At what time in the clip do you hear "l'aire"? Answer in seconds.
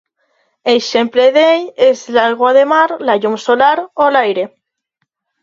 4.19-4.49